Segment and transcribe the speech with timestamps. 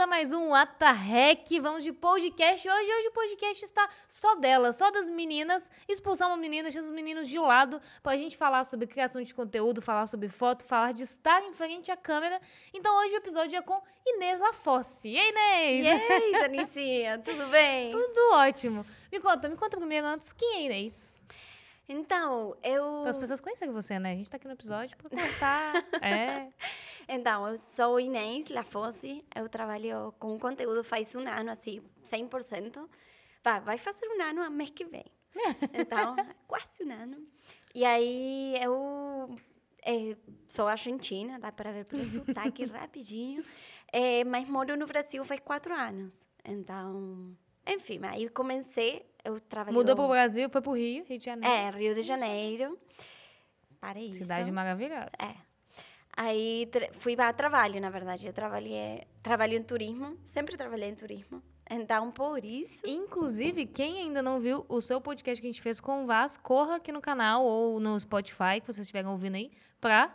[0.00, 1.60] a mais um Atarrec.
[1.60, 2.66] Vamos de podcast.
[2.66, 5.70] Hoje, hoje o podcast está só dela, só das meninas.
[5.86, 9.82] Expulsar uma menina, deixar os meninos de lado pra gente falar sobre criação de conteúdo,
[9.82, 12.40] falar sobre foto, falar de estar em frente à câmera.
[12.72, 15.10] Então hoje o episódio é com Inês Lafosse.
[15.10, 15.84] E aí, Inês?
[15.84, 17.90] E aí, Danicinha, tudo bem?
[17.92, 18.86] Tudo ótimo.
[19.12, 21.19] Me conta, me conta primeiro antes, quem é Inês?
[21.92, 23.00] Então, eu.
[23.00, 24.12] Para as pessoas conhecerem você, né?
[24.12, 25.74] A gente tá aqui no episódio para conversar.
[26.00, 26.52] é.
[27.08, 32.88] Então, eu sou Inês Lafosse, eu trabalho com conteúdo faz um ano, assim, 100%.
[33.42, 35.04] Vai, vai fazer um ano mês que vem.
[35.74, 36.14] Então,
[36.46, 37.26] quase um ano.
[37.74, 39.36] E aí, eu
[39.82, 40.16] é,
[40.48, 43.42] sou argentina, dá para ver pelo sotaque rapidinho,
[43.92, 46.12] é, mas moro no Brasil faz quatro anos.
[46.44, 49.78] Então, enfim, aí comecei, eu trabalhei...
[49.78, 51.54] Mudou para o Brasil, foi para o Rio, Rio de Janeiro.
[51.54, 52.78] É, Rio de Janeiro.
[53.80, 54.18] Para isso.
[54.18, 55.10] Cidade maravilhosa.
[55.18, 55.34] É.
[56.16, 58.26] Aí fui para trabalho, na verdade.
[58.26, 61.42] Eu trabalhei, trabalho em turismo, sempre trabalhei em turismo.
[61.70, 62.80] Então, por isso.
[62.84, 66.36] Inclusive, quem ainda não viu o seu podcast que a gente fez com o Vaz,
[66.36, 70.12] corra aqui no canal ou no Spotify, que vocês estiverem ouvindo aí, para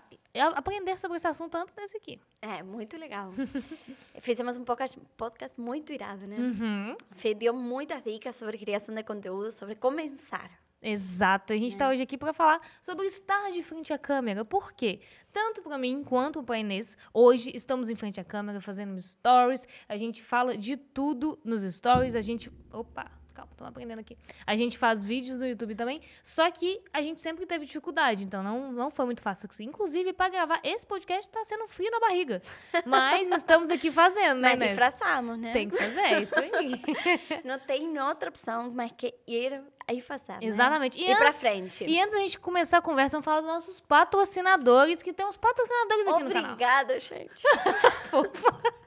[0.55, 2.19] aprender sobre esse assunto antes desse aqui.
[2.41, 3.31] É, muito legal.
[4.19, 6.35] Fizemos um podcast, podcast muito irado, né?
[6.37, 6.97] Uhum.
[7.37, 10.64] Deu muitas dicas sobre criação de conteúdo, sobre começar.
[10.87, 11.51] Exato.
[11.51, 11.89] A gente está é.
[11.89, 14.45] hoje aqui para falar sobre estar de frente à câmera.
[14.45, 15.01] Por quê?
[15.33, 19.67] Tanto para mim quanto para Inês, hoje estamos em frente à câmera fazendo stories.
[19.89, 22.15] A gente fala de tudo nos stories.
[22.15, 22.51] A gente.
[22.71, 23.24] Opa!
[23.35, 24.17] Calma, estamos aprendendo aqui.
[24.47, 28.41] A gente faz vídeos no YouTube também, só que a gente sempre teve dificuldade, então
[28.41, 29.49] não, não foi muito fácil.
[29.59, 32.41] Inclusive, para gravar esse podcast está sendo frio na barriga.
[32.85, 35.51] Mas estamos aqui fazendo, né, Mas disfarçamos, né?
[35.51, 36.81] Tem que fazer, é isso aí.
[37.43, 40.39] não tem outra opção mais que ir aí fazer, né?
[40.41, 40.97] Exatamente.
[40.97, 41.85] E ir para frente.
[41.85, 46.07] E antes da gente começar a conversa, vamos falar dos nossos patrocinadores, que temos patrocinadores
[46.07, 46.53] aqui Obrigada, no canal.
[46.53, 47.43] Obrigada, gente.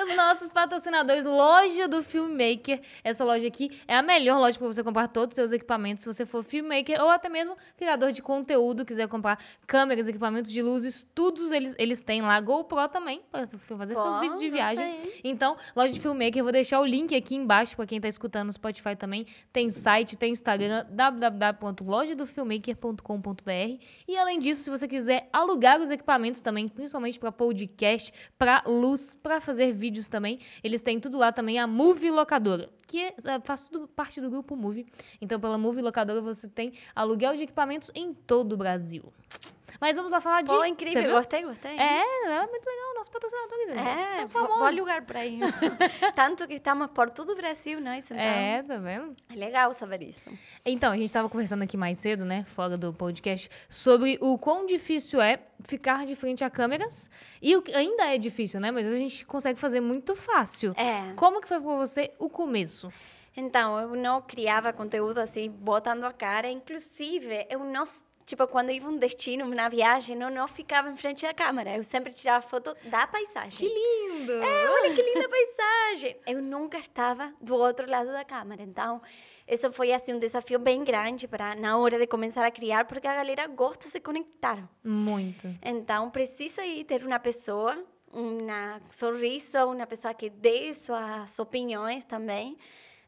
[0.00, 2.80] Os nossos patrocinadores, loja do Filmmaker.
[3.04, 6.06] Essa loja aqui é a melhor loja para você comprar todos os seus equipamentos, se
[6.06, 11.06] você for filmmaker ou até mesmo criador de conteúdo, quiser comprar câmeras, equipamentos de luzes,
[11.14, 12.40] todos eles, eles têm lá.
[12.40, 13.46] GoPro também, para
[13.76, 14.94] fazer Bom, seus vídeos de viagem.
[14.94, 15.20] Gostei.
[15.24, 18.46] Então, loja de Filmmaker, eu vou deixar o link aqui embaixo para quem está escutando
[18.46, 19.26] no Spotify também.
[19.52, 23.84] Tem site, tem Instagram, www.lojadofilmmaker.com.br.
[24.08, 29.18] E além disso, se você quiser alugar os equipamentos também, principalmente para podcast, para luz,
[29.20, 29.72] para fazer fazer
[30.08, 30.38] também.
[30.62, 34.56] Eles têm tudo lá também, a Movie Locadora, que é, faz tudo parte do grupo
[34.56, 34.86] Movie.
[35.20, 39.12] Então, pela Movie Locadora, você tem aluguel de equipamentos em todo o Brasil.
[39.80, 40.48] Mas vamos lá falar de.
[40.48, 41.76] Pô, incrível, gostei, gostei.
[41.78, 43.56] É, é muito legal, nosso patrocinador.
[43.76, 45.40] É, vou, vou lugar para ir.
[46.14, 47.98] Tanto que estamos por todo o Brasil, né?
[47.98, 49.16] Então, é, tá vendo?
[49.30, 50.30] É legal saber isso.
[50.64, 54.66] Então, a gente estava conversando aqui mais cedo, né, fora do podcast, sobre o quão
[54.66, 57.10] difícil é ficar de frente a câmeras.
[57.40, 58.70] E o, ainda é difícil, né?
[58.70, 60.72] Mas a gente consegue fazer muito fácil.
[60.76, 61.12] É.
[61.14, 62.92] Como que foi para você o começo?
[63.36, 66.50] Então, eu não criava conteúdo assim, botando a cara.
[66.50, 67.84] Inclusive, eu não
[68.26, 71.76] Tipo, quando ia um destino, na viagem, eu não ficava em frente da câmera.
[71.76, 73.56] Eu sempre tirava foto da paisagem.
[73.56, 74.32] Que lindo!
[74.32, 76.16] É, olha que linda paisagem!
[76.26, 78.64] Eu nunca estava do outro lado da câmera.
[78.64, 79.00] Então,
[79.46, 83.06] isso foi, assim, um desafio bem grande para na hora de começar a criar, porque
[83.06, 84.68] a galera gosta de se conectar.
[84.82, 85.46] Muito.
[85.62, 87.80] Então, precisa aí ter uma pessoa,
[88.12, 88.44] um
[88.90, 92.58] sorriso, uma pessoa que dê suas opiniões também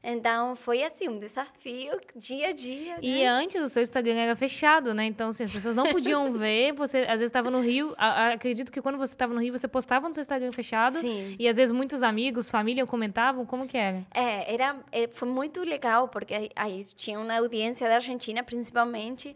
[0.03, 2.95] então, foi assim, um desafio dia a dia.
[2.95, 3.01] Né?
[3.03, 5.05] E antes o seu Instagram era fechado, né?
[5.05, 6.73] Então, assim, as pessoas não podiam ver.
[6.73, 7.95] Você, às vezes, estava no Rio.
[7.99, 11.01] A, a, acredito que quando você estava no Rio, você postava no seu Instagram fechado.
[11.01, 11.35] Sim.
[11.39, 13.45] E às vezes muitos amigos, família comentavam.
[13.45, 14.05] Como que era?
[14.15, 19.35] É, era, é, foi muito legal, porque aí, aí tinha uma audiência da Argentina, principalmente.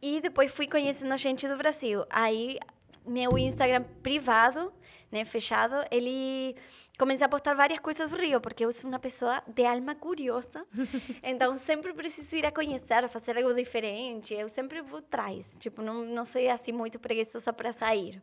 [0.00, 2.04] E depois fui conhecendo gente do Brasil.
[2.08, 2.58] Aí,
[3.06, 4.72] meu Instagram privado,
[5.10, 6.56] né, fechado, ele
[6.98, 10.66] comecei a postar várias coisas do Rio, porque eu sou uma pessoa de alma curiosa.
[11.22, 14.34] então, sempre preciso ir a conhecer, a fazer algo diferente.
[14.34, 15.46] Eu sempre vou atrás.
[15.58, 18.20] Tipo, não, não sou assim muito preguiçosa para sair.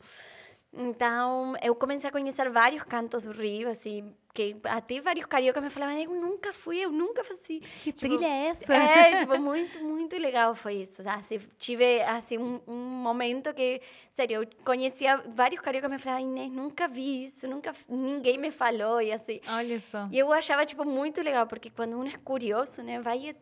[0.76, 5.70] Então, eu comecei a conhecer vários cantos do Rio, assim, que até vários cariocas me
[5.70, 7.62] falavam, eu nunca fui, eu nunca fui.
[7.80, 8.74] Que tipo, trilha é essa?
[8.74, 11.08] É, tipo, muito, muito legal foi isso.
[11.08, 16.52] Assim, tive, assim, um, um, momento que, sério, eu conhecia vários cariocas me falavam, Inês,
[16.52, 19.42] nunca vi isso, nunca, ninguém me falou, e assim.
[19.48, 20.08] Olha só.
[20.12, 23.36] E eu achava, tipo, muito legal, porque quando um é curioso, né, vai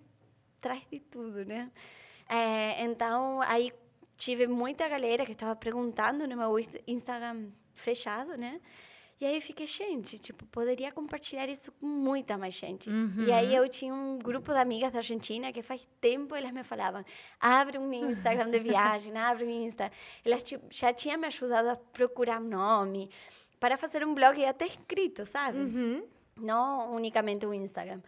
[0.58, 1.72] atrás de tudo, né?
[2.28, 3.72] É, então, aí
[4.22, 6.52] tive muita galera que estava perguntando no meu
[6.86, 8.62] Instagram fechado, né?
[9.20, 12.88] E aí eu fiquei, gente, tipo, poderia compartilhar isso com muita mais gente.
[12.90, 13.26] Uhum.
[13.28, 16.64] E aí eu tinha um grupo de amigas da Argentina que faz tempo elas me
[16.64, 17.04] falavam,
[17.40, 19.92] abre um Instagram de viagem, abre um Insta.
[20.24, 23.10] Elas tipo, já tinham me ajudado a procurar nome,
[23.60, 25.58] para fazer um blog até escrito, sabe?
[25.58, 26.04] Uhum.
[26.38, 28.02] Não unicamente o Instagram.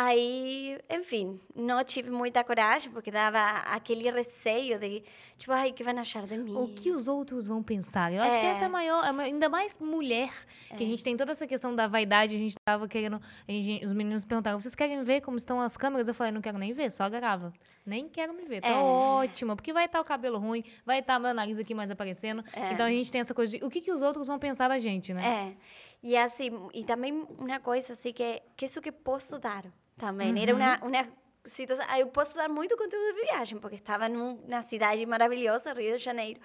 [0.00, 5.02] Aí, enfim, não tive muita coragem, porque dava aquele receio de,
[5.36, 6.54] tipo, ai, o que vão achar de mim?
[6.54, 8.12] O que os outros vão pensar?
[8.12, 10.30] Eu acho que essa é a maior, é ainda mais mulher,
[10.76, 13.92] que a gente tem toda essa questão da vaidade, a gente tava querendo, gente- os
[13.92, 16.06] meninos perguntavam, vocês querem ver como estão as câmeras?
[16.06, 17.52] Eu falei, não quero nem ver, só grava.
[17.84, 18.74] Nem quero me ver, tá É.
[18.76, 22.72] ótima, porque vai estar o cabelo ruim, vai estar meu nariz aqui mais aparecendo, É.
[22.72, 24.78] então a gente tem essa coisa de, o que, que os outros vão pensar da
[24.78, 25.26] gente, né?
[25.26, 25.56] É.
[26.04, 29.64] E assim, e também uma coisa assim que que isso que posso dar
[29.98, 30.30] também.
[30.42, 30.58] Era Uhum.
[30.58, 31.08] uma uma
[31.46, 35.96] situação, eu posso dar muito conteúdo de viagem, porque estava num, na cidade maravilhosa, Rio
[35.96, 36.40] de Janeiro.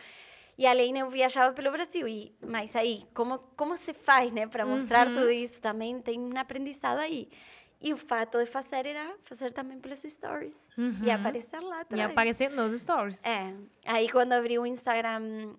[0.58, 4.66] E além eu viajava pelo Brasil, e mas aí como como se faz, né, para
[4.66, 5.14] mostrar Uhum.
[5.14, 7.30] tudo isso também tem um aprendizado aí.
[7.82, 11.12] E o fato de fazer era fazer também pelos stories e Uhum.
[11.12, 12.12] aparecer lá E atrás.
[12.12, 13.22] aparecer nos stories.
[13.26, 13.54] É,
[13.86, 15.56] aí quando abri o Instagram,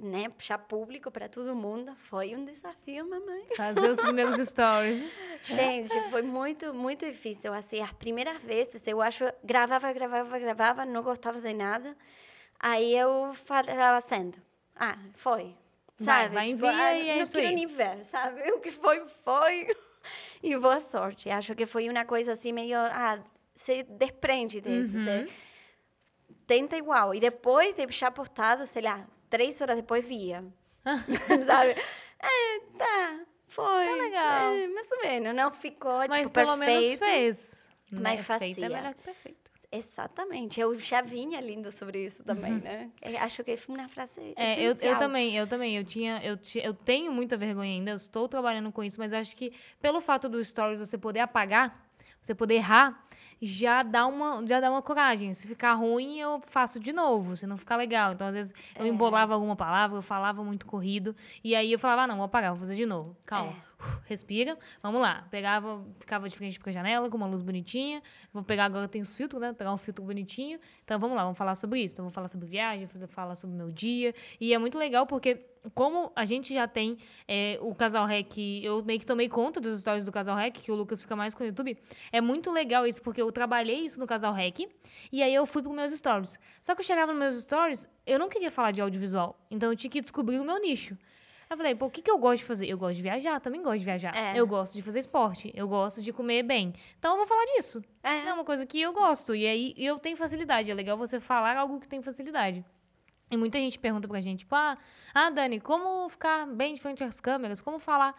[0.00, 3.44] né, já público para todo mundo, foi um desafio, mamãe.
[3.56, 5.04] Fazer os primeiros stories.
[5.42, 7.52] Gente, foi muito, muito difícil.
[7.52, 11.96] Assim, as primeiras vezes, eu acho, gravava, gravava, gravava, não gostava de nada.
[12.58, 14.36] Aí eu falava sendo,
[14.76, 15.54] ah, foi.
[15.98, 16.34] Vai, Sabe?
[16.34, 17.54] vai, tipo, envia ah, e é não isso quero aí.
[17.54, 18.40] nem ver, sabe?
[18.52, 19.76] O que foi, foi.
[20.42, 21.28] E boa sorte.
[21.28, 23.22] Acho que foi uma coisa assim meio, ah,
[23.54, 24.96] se desprende disso.
[24.96, 25.04] Uhum.
[25.04, 25.28] Você
[26.46, 27.14] tenta igual.
[27.14, 30.44] E depois de já postado, sei lá, três horas depois via.
[31.46, 31.70] sabe?
[32.18, 33.86] É, tá, foi.
[33.86, 34.54] Tá legal.
[34.54, 35.34] É, mais ou menos.
[35.34, 36.98] Não ficou, Mas tipo, pelo menos perfeito.
[36.98, 37.72] fez.
[37.92, 38.16] mas né?
[38.16, 38.66] Feito fazia.
[38.66, 39.50] é melhor que perfeito.
[39.72, 40.60] Exatamente.
[40.60, 42.90] Eu já vinha lindo sobre isso também, né?
[43.00, 44.32] Eu Acho que foi uma frase Uhum.
[44.36, 45.76] É, eu, eu também, eu também.
[45.76, 49.12] Eu tinha, eu, ti- eu tenho muita vergonha ainda, eu estou trabalhando com isso, mas
[49.12, 51.88] acho que pelo fato do stories você poder apagar,
[52.22, 53.06] você poder errar,
[53.42, 55.32] já dá uma, já dá uma coragem.
[55.32, 58.12] Se ficar ruim, eu faço de novo, se não ficar legal.
[58.12, 58.88] Então, às vezes, eu É.
[58.88, 62.50] embolava alguma palavra, eu falava muito corrido, e aí eu falava, ah, não, vou apagar,
[62.50, 63.16] vou fazer de novo.
[63.24, 63.52] Calma.
[63.66, 63.70] É.
[64.04, 65.26] Respira, vamos lá.
[65.30, 68.02] Pegava, ficava de frente pra janela com uma luz bonitinha.
[68.30, 69.48] Vou pegar agora tem os filtros, né?
[69.48, 70.60] Vou pegar um filtro bonitinho.
[70.84, 71.94] Então vamos lá, vamos falar sobre isso.
[71.94, 74.14] Então vou falar sobre viagem, vou falar sobre meu dia.
[74.38, 78.82] E é muito legal porque como a gente já tem é, o Casal Rec, eu
[78.84, 81.42] meio que tomei conta dos stories do Casal Rec, que o Lucas fica mais com
[81.42, 81.76] o YouTube.
[82.10, 84.60] É muito legal isso, porque eu trabalhei isso no Casal Rec,
[85.12, 86.38] e aí eu fui para meus stories.
[86.60, 89.76] Só que eu chegava nos meus stories, eu não queria falar de audiovisual, então eu
[89.76, 90.96] tinha que descobrir o meu nicho.
[91.50, 92.68] Eu falei, pô, o que, que eu gosto de fazer?
[92.68, 94.14] Eu gosto de viajar, também gosto de viajar.
[94.14, 94.38] É.
[94.38, 96.72] Eu gosto de fazer esporte, eu gosto de comer bem.
[96.96, 97.82] Então eu vou falar disso.
[98.04, 98.28] É.
[98.28, 99.34] É uma coisa que eu gosto.
[99.34, 100.70] E aí eu tenho facilidade.
[100.70, 102.64] É legal você falar algo que tem facilidade.
[103.30, 104.76] E muita gente pergunta pra gente, tipo, ah,
[105.14, 107.60] ah, Dani, como ficar bem de frente às câmeras?
[107.60, 108.14] Como falar?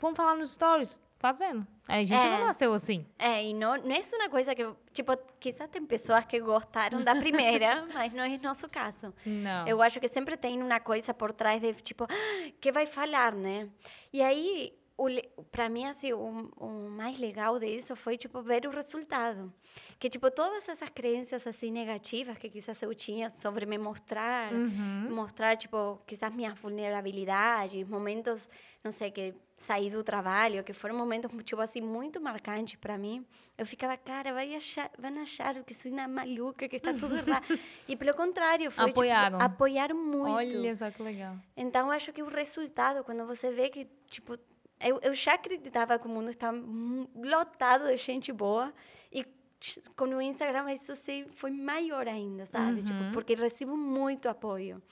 [0.00, 1.00] Como falar nos stories?
[1.18, 1.66] Fazendo.
[1.88, 2.38] A gente É.
[2.38, 3.06] não nasceu assim.
[3.18, 7.14] É, e não, não é uma coisa que, tipo, quizás tem pessoas que gostaram da
[7.16, 9.14] primeira, mas não é nosso caso.
[9.24, 9.66] Não.
[9.66, 13.32] Eu acho que sempre tem uma coisa por trás de, tipo, "Ah, que vai falar,
[13.32, 13.68] né?
[14.12, 14.74] E aí,
[15.52, 19.52] pra mim, assim, o, o mais legal disso foi, tipo, ver o resultado.
[19.98, 25.08] Que, tipo, todas essas crenças, assim, negativas que quizás eu tinha sobre me mostrar, Uhum.
[25.10, 28.48] mostrar, tipo, quizás minhas vulnerabilidades, momentos,
[28.82, 33.24] não sei, que saí do trabalho, que foram momentos, tipo assim, muito marcantes para mim.
[33.56, 37.44] Eu ficava, cara, vai achar, vão achar que sou uma maluca, que está tudo errado.
[37.88, 39.38] e pelo contrário, foi, Apoiaram.
[39.38, 40.56] tipo, apoiaram muito.
[40.58, 41.36] Olha só que legal.
[41.56, 44.38] Então, eu acho que o resultado, quando você vê que, tipo,
[44.80, 46.52] eu, eu já acreditava que o mundo está
[47.14, 48.72] lotado de gente boa
[49.12, 49.24] e
[49.96, 50.92] com o Instagram isso
[51.32, 52.82] foi maior ainda, sabe?
[52.82, 53.12] Tipo, Uhum.
[53.12, 54.82] porque recebo muito apoio.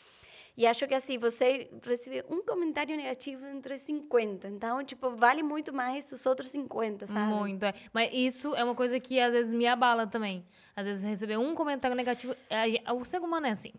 [0.57, 4.47] E acho que assim, você recebe um comentário negativo entre 50.
[4.49, 7.33] Então, tipo, vale muito mais os outros 50, sabe?
[7.35, 7.65] Muito.
[7.65, 7.75] é.
[7.93, 10.47] Mas isso é uma coisa que às vezes me abala também.
[10.77, 12.37] Às vezes receber um comentário negativo.
[12.49, 13.73] é, gen- O ser humano é assim.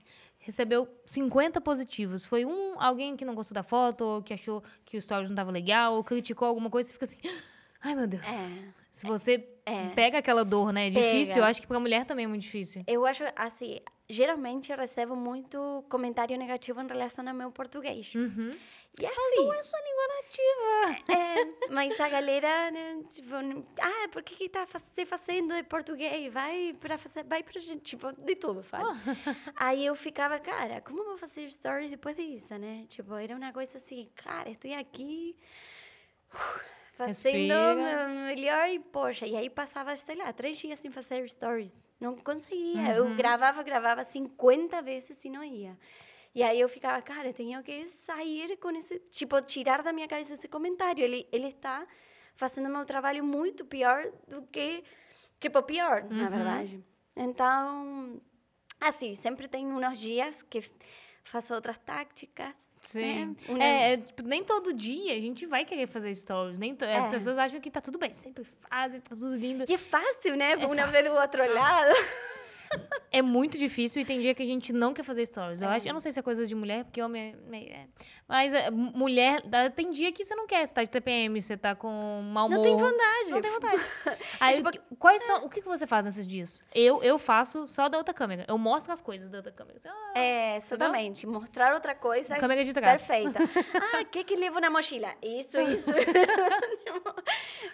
[0.46, 2.24] Recebeu 50 positivos.
[2.24, 5.34] Foi um alguém que não gostou da foto, ou que achou que o stories não
[5.34, 7.18] estava legal, ou criticou alguma coisa, você fica assim.
[7.82, 8.24] Ai, meu Deus.
[8.28, 8.64] É.
[8.92, 9.90] Se você É.
[9.90, 10.88] pega aquela dor, né?
[10.88, 11.34] É difícil.
[11.34, 11.40] Pega.
[11.40, 12.84] Eu acho que pra mulher também é muito difícil.
[12.86, 18.14] Eu acho, assim, geralmente eu recebo muito comentário negativo em relação ao meu português.
[18.14, 18.56] Uhum.
[18.98, 21.14] E assim, é sua língua nativa.
[21.14, 23.36] É, mas a galera, né, tipo,
[23.82, 26.32] ah, por que que tá se fazendo de português?
[26.32, 28.96] Vai para fazer, vai pra gente, tipo, de tudo, fala.
[29.58, 32.86] Aí eu ficava, cara, como eu vou fazer stories depois disso, né?
[32.88, 35.36] Tipo, era uma coisa assim, cara, estou aqui
[36.34, 36.60] uh,
[36.94, 41.86] fazendo melhor e, poxa, e aí passava, sei lá, três dias sem fazer stories.
[42.00, 42.96] Não conseguia.
[42.96, 43.16] Eu Uhum.
[43.18, 45.78] gravava, gravava 50 vezes e não ia.
[46.36, 50.34] E aí eu ficava, cara, tenho que sair com esse, tipo, tirar da minha cabeça
[50.34, 51.01] esse comentário.
[51.01, 51.88] Ele, ele está
[52.36, 54.84] fazendo meu trabalho muito pior do que,
[55.39, 56.30] tipo, pior, na Uhum.
[56.30, 56.84] verdade.
[57.15, 58.22] Então,
[58.82, 60.62] assim, sempre tem uns dias que
[61.24, 63.36] faço outras táticas, Sim.
[63.48, 66.60] É, um- É, é, tipo, nem todo dia a gente vai querer fazer stories.
[66.60, 67.10] Nem to- As É.
[67.10, 69.65] pessoas acham que tá tudo bem, sempre fazem, tá tudo lindo.
[69.68, 70.51] E é fácil, né?
[70.51, 71.10] É Uma fácil.
[71.12, 71.89] do outro lado.
[73.12, 75.62] É muito difícil e tem dia que a gente não quer fazer stories.
[75.62, 75.75] Eu, É.
[75.77, 77.86] acho, eu não sei se é coisa de mulher, porque homem é é.
[78.27, 81.55] Mas é, mulher, dá- tem dia que você não quer, você tá de TPM, você
[81.55, 82.58] tá com mau humor.
[82.58, 83.29] Não tem vontade.
[83.32, 83.82] Não tem vontade.
[84.39, 86.62] Aí, Tipo- o que- quais são, o que que você faz nesses dias?
[86.74, 88.44] Eu, eu faço só da outra câmera.
[88.50, 89.79] Eu mostro as coisas da outra câmera.
[89.86, 91.25] Ah, É, exatamente.
[91.25, 93.05] Mostrar outra coisa câmera de trás.
[93.05, 93.39] perfeita.
[93.94, 95.13] Ah, o que que levo na mochila?
[95.22, 95.89] Isso, isso.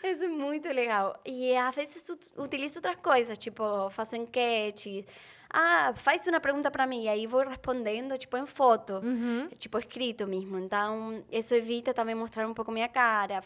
[0.03, 1.19] Isso é muito legal.
[1.25, 5.05] E às vezes ut- utilizo outras coisas, tipo, faço enquetes.
[5.53, 8.93] Ah, faz uma pergunta para mim, e aí vou respondendo, tipo, em foto.
[9.03, 9.49] Uhum.
[9.59, 10.57] tipo escrito mesmo.
[10.57, 13.41] Então, isso evita também mostrar um pouco minha cara.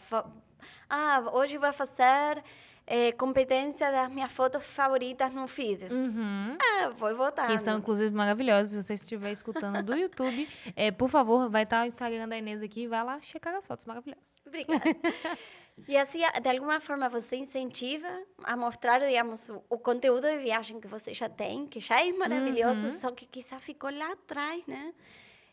[0.88, 2.42] Ah, hoje vou fazer
[2.86, 5.92] eh, competência das minhas fotos favoritas no feed.
[5.92, 6.56] Uhum.
[6.60, 7.48] Ah, vou votar.
[7.48, 8.70] Que são, inclusive, maravilhosas.
[8.70, 12.62] Se você estiver escutando do YouTube, é, por favor, vai estar o Instagram da Inês
[12.62, 12.86] aqui.
[12.86, 14.38] Vai lá checar as fotos maravilhosas.
[14.46, 14.80] Obrigada.
[15.88, 18.08] E assim, de alguma forma, você incentiva
[18.42, 22.12] a mostrar, digamos, o, o conteúdo de viagem que você já tem, que já é
[22.12, 22.92] maravilhoso, Uhum.
[22.92, 24.94] só que quizá ficou lá atrás, né?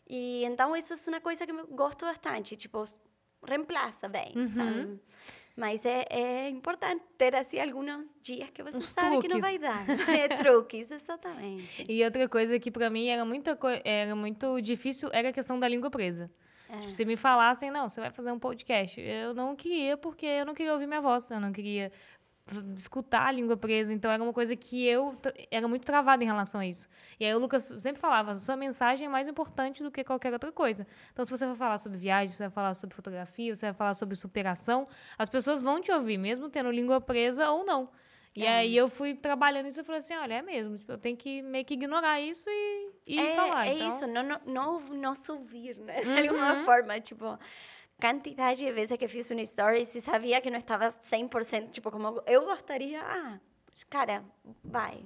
[0.08, 2.84] E então, isso é uma coisa que eu gosto bastante, tipo,
[3.46, 4.48] reemplaça bem, Uhum.
[4.48, 5.00] sabe?
[5.56, 9.40] Mas é, é importante ter, assim, alguns dias que você Uns sabe que não truques.
[9.40, 9.86] vai dar.
[10.24, 11.86] É, truques, exatamente.
[11.88, 15.60] E outra coisa que pra mim era, muita coi- era muito difícil era a questão
[15.60, 16.28] da língua presa.
[16.74, 16.80] É.
[16.80, 19.00] Tipo, se me falassem, não, você vai fazer um podcast.
[19.00, 21.92] Eu não queria, porque eu não queria ouvir minha voz, eu não queria
[22.76, 23.92] escutar a língua presa.
[23.92, 25.16] Então era uma coisa que eu
[25.50, 26.88] era muito travada em relação a isso.
[27.18, 30.52] E aí o Lucas sempre falava, sua mensagem é mais importante do que qualquer outra
[30.52, 30.86] coisa.
[31.12, 33.94] Então se você vai falar sobre viagem, você vai falar sobre fotografia, você vai falar
[33.94, 37.88] sobre superação, as pessoas vão te ouvir, mesmo tendo língua presa ou não.
[38.34, 38.58] E É.
[38.58, 41.40] aí eu fui trabalhando isso e falei assim, olha, é mesmo, tipo, eu tenho que
[41.42, 43.68] meio que ignorar isso e, e é, falar.
[43.68, 43.88] é então...
[43.88, 44.80] isso, não, não, não,
[45.30, 46.00] ouvir, né?
[46.02, 46.28] De Uhum.
[46.30, 47.38] alguma forma, tipo,
[48.00, 52.22] quantidade de vezes que fiz um story e sabia que não estava 100%, tipo, como
[52.26, 53.38] eu gostaria, ah,
[53.88, 54.24] cara,
[54.64, 55.04] vai.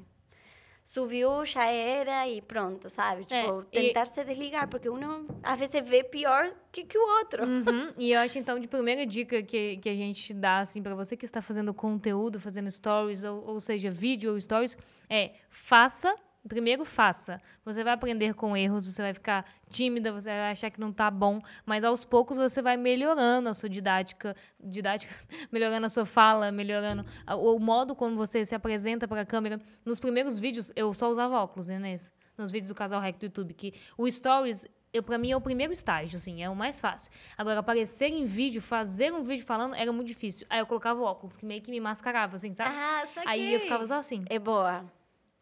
[0.88, 3.26] Subiu, já era e pronto, sabe?
[3.28, 7.18] É, Tipo, e- tentar se desligar, porque uno às vezes vê pior que, que o
[7.18, 7.44] outro.
[7.44, 10.94] Uhum, E eu acho, então, de primeira dica que, que a gente dá, assim, pra
[10.94, 14.78] você que está fazendo conteúdo, fazendo stories, ou, ou seja, vídeo ou stories,
[15.10, 16.16] é faça,
[16.48, 17.40] primeiro faça.
[17.64, 21.10] Você vai aprender com erros, você vai ficar tímida, você vai achar que não tá
[21.10, 25.14] bom, mas aos poucos você vai melhorando a sua didática, didática,
[25.52, 29.60] melhorando a sua fala, melhorando o modo como você se apresenta para a câmera.
[29.84, 32.10] Nos primeiros vídeos, eu só usava óculos, né, Inês?
[32.36, 35.40] Nos vídeos do Casal Rec do YouTube, que o Stories eu, pra mim é o
[35.40, 37.12] primeiro estágio, assim, é o mais fácil.
[37.36, 40.46] Agora, aparecer em vídeo, fazer um vídeo falando, era muito difícil.
[40.48, 42.74] Aí eu colocava óculos, que meio que me mascarava, assim, sabe?
[42.74, 43.30] Ah, saquei.
[43.30, 44.84] Aí eu ficava só assim, É boa.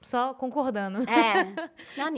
[0.02, 1.00] Só concordando.
[1.08, 1.44] É.
[1.96, 2.10] Não,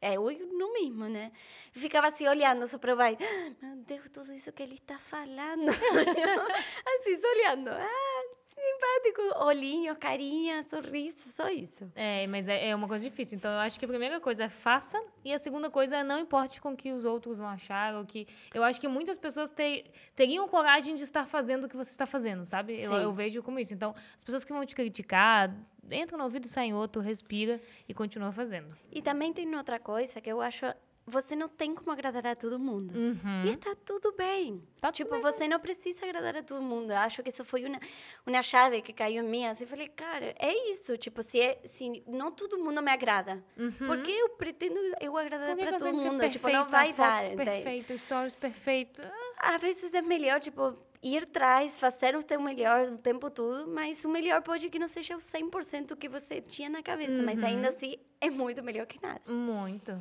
[0.00, 1.30] é eu no mesmo, né?
[1.72, 3.18] Ficava assim olhando só para baixo.
[3.20, 5.68] Ah, Meu Deus, tudo isso que ele está falando.
[5.70, 7.70] assim, só olhando.
[7.70, 8.22] Ah,
[8.54, 9.44] simpático.
[9.44, 11.90] Olhinho, carinha, sorriso, só isso.
[11.94, 13.36] É, mas é, é uma coisa difícil.
[13.36, 16.18] Então, eu acho que a primeira coisa é faça, e a segunda coisa é não
[16.18, 18.26] importe com o que os outros vão achar, ou que...
[18.52, 22.06] Eu acho que muitas pessoas ter- teriam coragem de estar fazendo o que você está
[22.06, 22.80] fazendo, sabe?
[22.80, 23.72] Eu, eu vejo como isso.
[23.74, 25.54] Então, as pessoas que vão te criticar,
[25.90, 28.76] entra no ouvido, sai em outro, respira e continua fazendo.
[28.90, 30.66] E também tem outra coisa que eu acho.
[31.10, 32.96] Você não tem como agradar a todo mundo.
[32.96, 33.44] Uhum.
[33.44, 34.62] E está tudo bem.
[34.80, 35.32] Tá tipo, tudo bem.
[35.32, 36.90] você não precisa agradar a todo mundo.
[36.92, 37.78] Acho que isso foi uma,
[38.26, 39.46] uma chave que caiu em mim.
[39.46, 40.96] Assim, falei, cara, é isso.
[40.96, 43.72] Tipo, se, é, se não todo mundo me agrada, Uhum.
[43.86, 46.28] por que eu pretendo eu agradar para todo mundo?
[46.30, 47.30] Tipo, não vai dar.
[47.36, 49.02] Perfeito, stories perfeito.
[49.38, 54.04] Às vezes é melhor, tipo, ir atrás, fazer o teu melhor o tempo todo, mas
[54.04, 57.46] o melhor pode que não seja o 100% que você tinha na cabeça, mas Uhum.
[57.46, 59.20] ainda assim é muito melhor que nada.
[59.26, 59.98] Muito.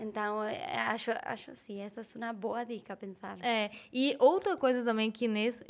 [0.00, 3.36] Então, é, acho, acho assim, essa é uma boa dica a pensar.
[3.42, 5.62] É, e outra coisa também que Inês,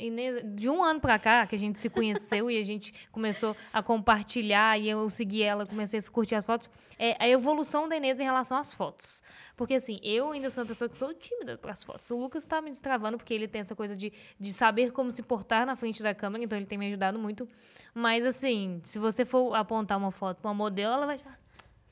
[0.55, 3.83] de um ano pra cá, que a gente se conheceu e a gente começou a
[3.83, 8.21] compartilhar e eu segui ela, comecei a curtir as fotos, é a evolução da Inês
[8.21, 9.21] em relação às fotos.
[9.57, 12.09] Porque assim, eu ainda sou uma pessoa que sou tímida para as fotos.
[12.09, 15.21] O Lucas tá me destravando porque ele tem essa coisa de, de saber como se
[15.21, 17.49] portar na frente da câmera, então ele tem me ajudado muito.
[17.93, 21.41] Mas assim, se você for apontar uma foto pra uma modelo, ela vai já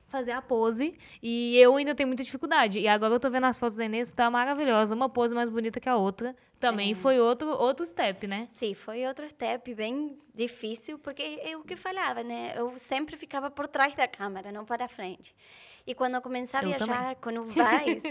[0.10, 0.98] fazer a pose.
[1.24, 2.80] E eu ainda tenho muita dificuldade.
[2.80, 4.94] E agora eu tô vendo as fotos da Inês, tá maravilhosa.
[4.96, 6.36] Uma pose mais bonita que a outra.
[6.60, 6.96] Também É.
[6.96, 8.48] foi outro, outro step, né?
[8.52, 12.54] Sim, foi outro step bem difícil, porque é o que falava, né?
[12.58, 15.34] Eu sempre ficava por trás da câmera, não para frente.
[15.88, 18.04] E quando eu comecei a Eu viajar com o Vaz,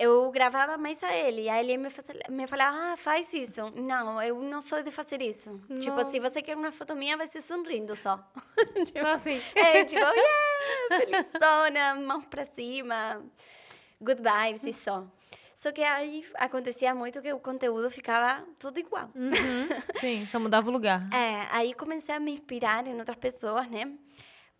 [0.00, 1.42] eu gravava mais a ele.
[1.42, 3.70] E aí ele me, falava, ah, faz isso.
[3.76, 5.60] Não, eu não sou de fazer isso.
[5.78, 6.04] Tipo, Não.
[6.04, 8.18] se você quer uma foto minha, vai ser sorrindo só.
[8.98, 9.40] Só assim.
[9.54, 13.22] É, tipo, yeah, felizona, mãos pra cima,
[14.00, 15.04] good vibes e só.
[15.54, 19.10] Só que aí acontecia muito que o conteúdo ficava tudo igual.
[19.14, 19.68] Uhum.
[20.00, 21.02] Sim, só mudava o lugar.
[21.12, 23.92] É, aí comecei a me inspirar em outras pessoas, né?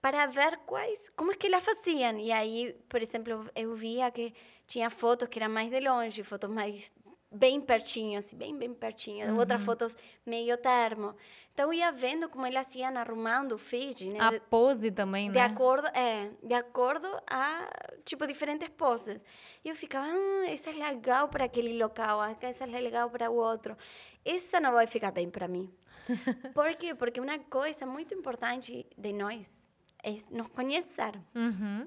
[0.01, 2.19] Para ver quais, como é que elas faziam.
[2.19, 4.33] E aí, por exemplo, eu via que
[4.67, 6.91] tinha fotos que eram mais de longe, fotos mais
[7.33, 9.29] bem pertinho, assim, bem, bem pertinho.
[9.29, 9.39] Uhum.
[9.39, 11.15] Outras fotos meio termo.
[11.53, 14.19] Então, ia vendo como elas iam arrumando o feed, né?
[14.21, 15.45] A de, pose também, de né?
[15.45, 17.69] acordo, é, de acordo a,
[18.05, 19.21] tipo, diferentes poses.
[19.65, 23.35] E eu ficava, ah, essa é legal para aquele local, essa é legal para o
[23.35, 23.77] outro.
[24.25, 25.73] Essa não vai ficar bem para mim.
[26.55, 26.95] Por quê?
[26.95, 29.70] Porque uma coisa muito importante de nós
[30.03, 31.13] é nos conhecer.
[31.35, 31.87] Uhum.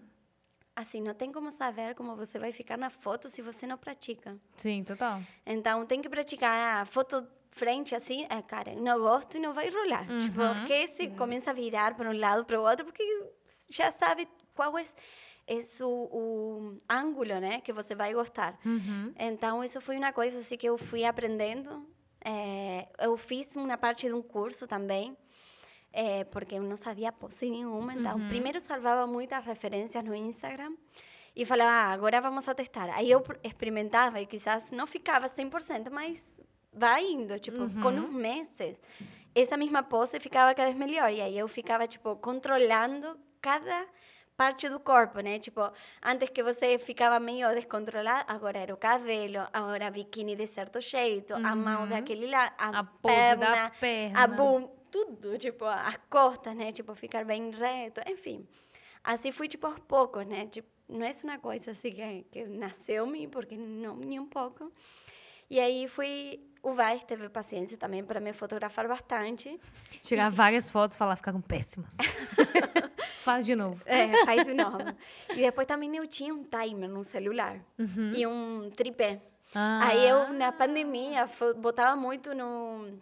[0.76, 4.36] Assim, não tem como saber como você vai ficar na foto se você não pratica.
[4.58, 5.22] Sim, total.
[5.46, 9.70] Então, tem que praticar a foto frente assim, é, cara, não gosto e não vai
[9.70, 10.08] rolar.
[10.24, 10.56] Tipo, Uhum.
[10.62, 13.04] porque se começa a virar para um lado para o outro, porque
[13.70, 14.84] já sabe qual é,
[15.46, 18.58] é o, o ângulo, né, que você vai gostar.
[18.66, 19.14] Uhum.
[19.20, 21.88] Então, isso foi uma coisa assim que eu fui aprendendo.
[22.26, 25.16] É, eu fiz uma parte de um curso também,
[25.94, 27.94] é, porque eu não sabia pose nenhuma.
[27.94, 28.28] Então, Uhum.
[28.28, 30.74] primeiro salvava muitas referências no Instagram
[31.36, 32.90] e falava, ah, agora vamos a testar.
[32.90, 36.26] Aí eu experimentava e quizás não ficava 100%, mas
[36.74, 38.06] vai indo, tipo, com Uhum.
[38.06, 38.76] uns meses.
[39.36, 41.12] Essa mesma pose ficava cada vez melhor.
[41.12, 43.86] E aí eu ficava, tipo, controlando cada
[44.36, 45.38] parte do corpo, né?
[45.40, 45.62] Tipo,
[46.04, 51.34] antes que você ficava meio descontrolado, agora era o cabelo, agora biquíni de certo jeito,
[51.36, 51.90] a mão Uhum.
[51.90, 54.24] daquele lado, a, A perna, perna.
[54.24, 56.72] a bum, tudo, tipo, as costas, né?
[56.72, 58.48] Tipo, ficar bem reto, enfim.
[59.04, 60.46] Assim fui, tipo, aos poucos, né?
[60.46, 64.28] Tipo, não é uma coisa assim que, que nasceu em mim, porque não, nem um
[64.28, 64.72] pouco.
[65.50, 66.40] E aí fui...
[66.62, 69.60] O Vaz teve paciência também para me fotografar bastante.
[70.02, 71.98] Tirar várias fotos e falar, ficaram péssimas.
[73.20, 73.82] Faz de novo.
[73.86, 74.78] É, faz de novo.
[75.30, 78.14] E depois também eu tinha um timer no celular Uhum.
[78.16, 79.22] e um tripé.
[79.56, 79.88] Ah.
[79.88, 83.02] Aí eu, na pandemia, botava muito no,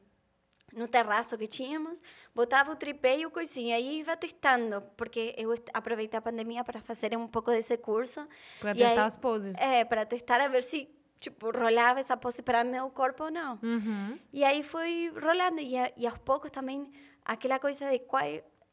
[0.73, 1.97] no terraço que tínhamos,
[2.33, 3.75] botava o tripé e o coisinho.
[3.75, 8.25] Aí ia testando, porque eu aproveitei a pandemia para fazer um pouco desse curso.
[8.59, 9.55] Pra E testar aí- as poses.
[9.57, 13.59] É, para testar a ver se, tipo, rolava essa pose para meu corpo ou não.
[13.61, 14.17] Uhum.
[14.31, 15.59] E aí foi rolando.
[15.59, 16.91] E, a- e aos poucos também,
[17.25, 18.23] aquela coisa de qual...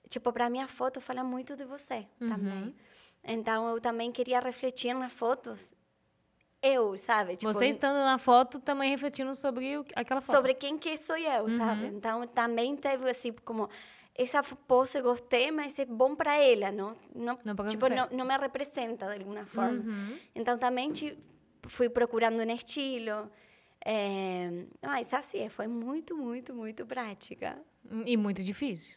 [0.08, 2.62] Tipo, para mim a foto fala muito de você também.
[2.64, 2.74] Uhum.
[3.22, 5.74] Então, eu também queria refletir nas fotos.
[6.60, 7.36] Eu, sabe?
[7.36, 10.34] Tipo, Você estando na foto também refletindo sobre o- aquela foto.
[10.36, 11.84] sobre quem que sou eu, sabe?
[11.84, 11.96] Uhum.
[11.96, 13.68] Então, também teve assim, como
[14.14, 16.96] essa pose gostei, mas é bom para ela, não?
[17.14, 17.94] não Não tipo, você.
[17.94, 19.78] não, não me representa de alguma forma.
[19.84, 20.18] Uhum.
[20.34, 21.16] Então, também ti-
[21.68, 23.30] fui procurando um estilo.
[23.84, 24.50] É...
[24.82, 27.56] Mas assim, foi muito, muito, muito prática.
[28.04, 28.96] E muito difícil.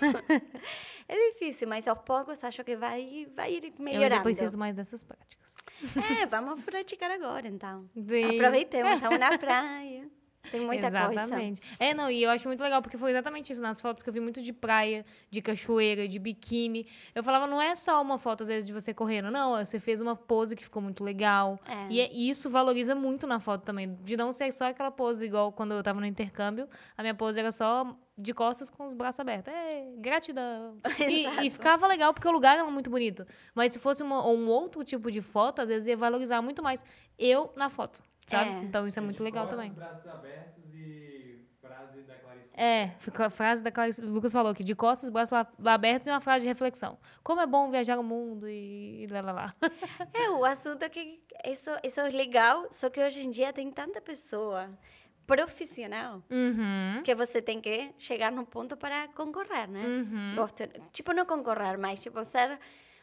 [1.10, 4.22] É difícil, mas aos poucos acho que vai, vai ir Eu ainda melhorando.
[4.24, 5.54] preciso mais dessas práticas.
[5.96, 7.88] É, vamos praticar agora, então.
[7.94, 8.36] Sim.
[8.36, 10.06] Aproveitemos, estamos na praia.
[10.50, 11.10] Tem muita coisa.
[11.12, 11.62] exatamente.
[11.78, 13.60] É, não, e eu acho muito legal, porque foi exatamente isso.
[13.62, 16.86] Nas fotos que eu vi muito de praia, de cachoeira, de biquíni.
[17.14, 19.30] Eu falava, não é só uma foto, às vezes, de você correndo.
[19.30, 21.58] Não, você fez uma pose que ficou muito legal.
[21.66, 21.86] É.
[21.90, 23.94] E, é- e isso valoriza muito na foto também.
[24.04, 26.68] De não ser só aquela pose igual quando eu tava no intercâmbio.
[26.96, 29.52] A minha pose era só de costas com os braços abertos.
[29.52, 30.76] É, gratidão.
[31.08, 33.24] E, e ficava legal, porque o lugar era muito bonito.
[33.54, 36.84] Mas se fosse uma- um outro tipo de foto, às vezes ia valorizar muito mais
[37.18, 38.02] eu na foto.
[38.28, 38.50] Sabe?
[38.50, 38.62] É.
[38.64, 39.72] Então isso é muito De legal costas, também.
[39.72, 42.48] braços abertos e frase da Clarice.
[42.52, 45.32] É, frase da Clarice, o Lucas falou aqui, de costas, braços
[45.64, 46.98] abertos e uma frase de reflexão.
[47.22, 49.54] Como é bom viajar o mundo e, e lá, lá, lá.
[50.12, 53.70] É, o assunto é que isso, isso é legal, só que hoje em dia tem
[53.70, 54.68] tanta pessoa
[55.28, 57.02] profissional Uhum.
[57.04, 59.84] que você tem que chegar num ponto para concorrer, né?
[59.84, 60.34] Uhum.
[60.34, 62.58] Gosto- tipo, não concorrer, mas tipo, ser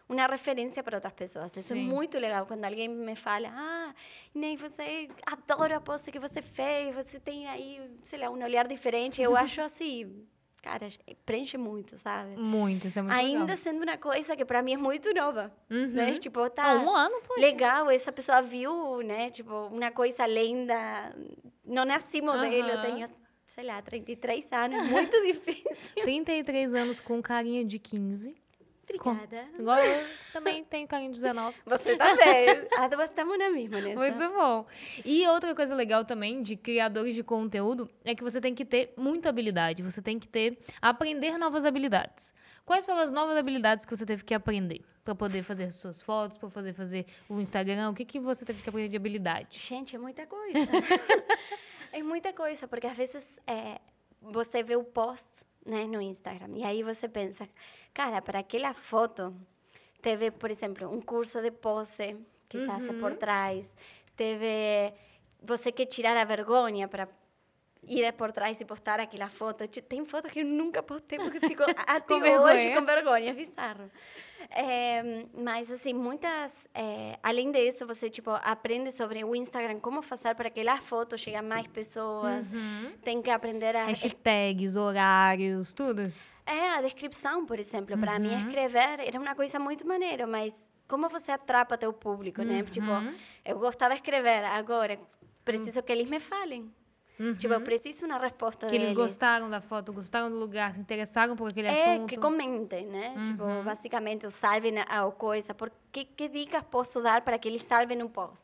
[0.10, 1.56] uma referência para outras pessoas.
[1.56, 1.82] Isso Sim.
[1.88, 3.94] é muito legal quando alguém me fala, ah,
[4.34, 8.68] nem você adora a pose que você fez, você tem aí, sei lá, um olhar
[8.68, 9.22] diferente.
[9.22, 10.26] Eu acho assim,
[10.66, 10.88] cara,
[11.28, 12.36] preenche muito, sabe?
[12.38, 13.58] Muito, isso é muito Ainda legal.
[13.58, 15.88] sendo uma coisa que para mim é muito nova, Uhum.
[15.94, 16.14] né?
[16.18, 17.40] Tipo, Ah, tá um ano, pô.
[17.40, 19.30] legal, essa pessoa viu, né?
[19.30, 21.14] Tipo, uma coisa além da...
[21.64, 22.82] Não nasci modelo, eu Aham.
[22.82, 23.10] tenho,
[23.46, 26.04] sei lá, 33 anos, muito difícil.
[26.04, 28.36] 33 anos com carinha de 15.
[28.88, 29.48] Obrigada.
[29.58, 31.56] Igual eu também tenho carinha de 19.
[31.66, 32.68] Você também.
[32.78, 33.96] As duas estamos na mesma, né?
[33.96, 34.66] Muito bom.
[35.04, 38.94] E outra coisa legal também de criadores de conteúdo é que você tem que ter
[38.96, 39.82] muita habilidade.
[39.82, 42.34] Você tem que ter aprender novas habilidades.
[42.66, 46.38] Quais foram as novas habilidades que você teve que aprender para poder fazer suas fotos,
[46.38, 47.92] para poder fazer o Instagram?
[47.92, 49.60] O que que você teve que aprender de habilidade?
[49.60, 50.60] Gente, é muita coisa.
[51.94, 53.80] é muita coisa, porque às vezes é,
[54.20, 55.26] você vê o post
[55.66, 57.48] né, no Instagram e aí você pensa,
[57.94, 59.36] cara, para aquela foto
[60.02, 63.18] teve, por exemplo, um curso de pose, quizás é por Uhum.
[63.18, 63.76] trás,
[64.16, 64.94] teve
[65.42, 67.08] você quer tirar a vergonha para
[67.88, 69.68] ir por trás e postar aquela foto.
[69.68, 72.76] Tem fotos que eu nunca postei porque fico até Com hoje vergonha.
[72.80, 73.90] com vergonha, é bizarro.
[74.50, 80.36] É, mas assim, muitas, é, além disso, você tipo aprende sobre o Instagram como fazer
[80.36, 82.46] para que as fotos cheguem a mais pessoas.
[82.52, 82.92] Uhum.
[83.04, 86.24] Tem que aprender a Hashtags, horários, tudo isso.
[86.46, 87.98] é, a descrição, por exemplo.
[87.98, 88.40] Para mim, Uhum.
[88.48, 90.54] escrever era uma coisa muito maneira, mas
[90.88, 92.62] como você atrapa teu público, né?
[92.70, 93.16] Tipo, Uhum.
[93.44, 95.00] eu gostava de escrever, agora
[95.44, 96.72] preciso que eles me falem.
[97.38, 97.64] Tipo, eu Uhum.
[97.64, 99.08] preciso uma resposta Que eles deles.
[99.08, 102.10] gostaram da foto, gostaram do lugar, se interessaram por aquele É, assunto.
[102.10, 103.16] que comentem, né?
[103.24, 103.64] Tipo, Uhum.
[103.64, 105.54] basicamente, salvem a, a coisa.
[105.54, 108.44] Porque, que dicas posso dar para que eles salvem um post?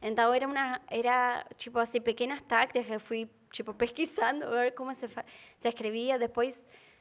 [0.00, 4.94] Então, era uma, era, tipo, assim, pequenas táticas que eu fui, tipo, pesquisando, ver como
[4.94, 6.18] se, se escrevia.
[6.18, 6.58] Depois,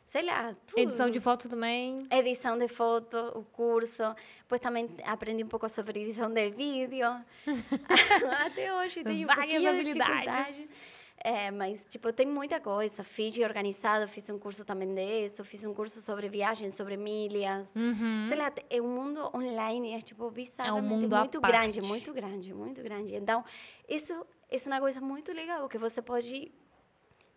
[0.08, 0.80] sei lá, tudo.
[0.80, 2.06] Edição de foto também.
[2.12, 4.04] edição de foto, o curso.
[4.39, 7.08] Depois também aprendi um pouco sobre edição de vídeo.
[8.46, 10.67] Até hoje tenho Várias habilidades.
[11.23, 13.03] É, mas, tipo, tem muita coisa.
[13.03, 17.67] Fiz organizado, fiz um curso também disso, fiz um curso sobre viagens, sobre milhas.
[17.75, 18.25] Uhum.
[18.27, 22.53] Sei lá, é um mundo online, é, tipo, bizarramente mundo à muito grande, muito grande,
[22.53, 23.15] muito grande.
[23.15, 23.43] Então,
[23.89, 24.13] isso,
[24.51, 26.51] isso é uma coisa muito legal, que você pode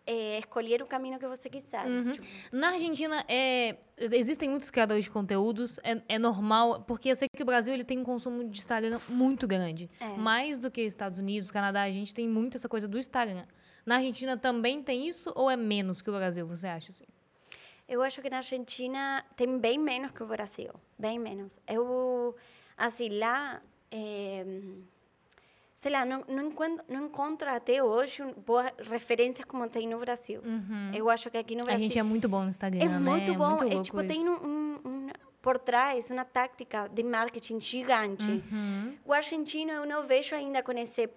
[0.05, 1.85] é, escolher o caminho que você quiser.
[1.85, 2.11] Uhum.
[2.11, 7.27] Tipo, Na Argentina, é, existem muitos criadores de conteúdos, é, é normal, porque eu sei
[7.35, 9.89] que o Brasil ele tem um consumo de Instagram muito grande.
[9.99, 10.09] É.
[10.17, 13.45] Mais do que Estados Unidos, Canadá, a gente tem muito essa coisa do Instagram.
[13.85, 17.05] Na Argentina também tem isso ou é menos que o Brasil, você acha assim?
[17.87, 21.59] Eu acho que na Argentina tem bem menos que o Brasil, bem menos.
[21.67, 22.35] Eu,
[22.77, 24.45] assim, lá, é,
[25.75, 30.41] sei lá, não, não, encontro, não encontro até hoje boas referências como tem no Brasil.
[30.45, 30.91] Uhum.
[30.93, 32.99] Eu acho que aqui no A Brasil gente é muito bom no Instagram, é né?
[32.99, 33.49] muito bom.
[33.49, 35.09] muito é louco tipo, tem um, um, um-
[35.41, 38.29] por trás uma tática de marketing gigante.
[38.29, 38.95] Uhum.
[39.03, 41.09] O argentino eu não vejo ainda com esse,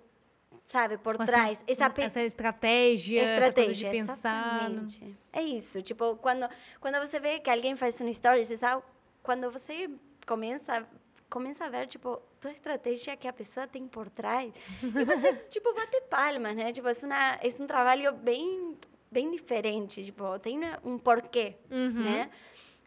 [0.66, 1.64] sabe, por Com essa- trás.
[1.66, 4.70] Essa, pe- essa estratégia, essa coisa de estratégia, pensar.
[4.70, 5.16] exatamente.
[5.32, 6.48] É isso, tipo, quando,
[6.80, 8.82] quando você vê que alguém faz um story, você sabe,
[9.22, 9.90] quando você
[10.26, 10.86] começa,
[11.30, 15.72] começa a ver, tipo, tua estratégia que a pessoa tem por trás, e você, tipo,
[15.74, 16.72] bate palmas, né?
[16.72, 18.76] Tipo, é, uma, é um trabalho bem,
[19.10, 22.02] bem diferente, tipo, tem uma- um porquê, Uhum.
[22.04, 22.30] né?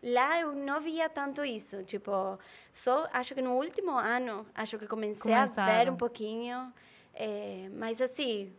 [0.03, 2.11] Lá eu não via tanto isso, tipo,
[2.71, 5.93] só acho que no último ano, acho que comecei a ver Começaram.
[5.93, 6.71] um pouquinho,
[7.17, 8.51] eh, mas assim,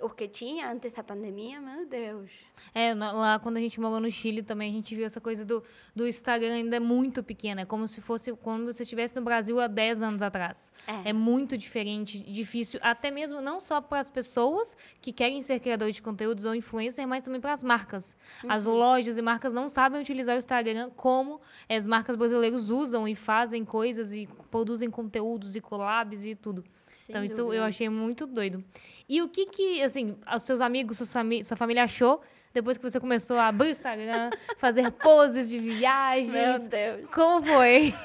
[0.00, 2.30] o, que- tinha antes da pandemia, meu Deus.
[2.74, 5.62] É, lá quando a gente morou no Chile também, a gente viu essa coisa do,
[5.94, 9.60] do Instagram ainda é muito pequena, é como se fosse quando você estivesse no Brasil
[9.60, 10.72] há 10 anos atrás.
[10.86, 11.10] É.
[11.10, 15.94] É muito diferente, difícil, até mesmo não só para as pessoas que querem ser criadores
[15.96, 18.16] de conteúdos ou influencer, mas também para as marcas.
[18.48, 18.74] As Uhum.
[18.74, 23.62] lojas e marcas não sabem utilizar o Instagram como as marcas brasileiras usam e fazem
[23.64, 26.64] coisas e produzem conteúdos e collabs e tudo.
[27.10, 27.64] Sem Então, isso eu dúvida.
[27.66, 28.64] achei muito doido.
[29.08, 32.20] E o que que, assim, os seus amigos, sua, família achou
[32.54, 36.68] depois que você começou a abrir o Instagram, fazer poses de Meu viagens?
[36.68, 37.10] Deus.
[37.10, 37.94] Como foi?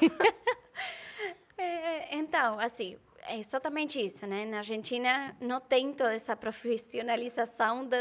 [1.58, 4.44] É, então, assim, é exatamente isso, né?
[4.44, 7.96] Na Argentina não tem toda essa profissionalização do,